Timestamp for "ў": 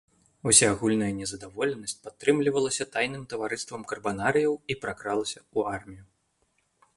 5.57-5.79